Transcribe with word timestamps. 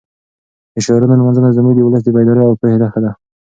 د 0.73 0.75
شاعرانو 0.85 1.19
لمانځنه 1.19 1.49
زموږ 1.57 1.73
د 1.75 1.79
ولس 1.83 2.01
د 2.05 2.09
بیدارۍ 2.15 2.43
او 2.45 2.57
پوهې 2.59 2.77
نښه 2.81 2.99
ده. 3.03 3.11